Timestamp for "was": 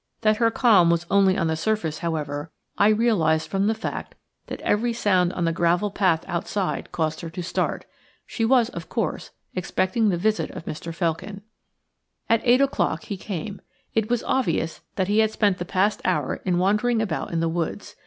0.89-1.05, 8.43-8.69, 14.09-14.23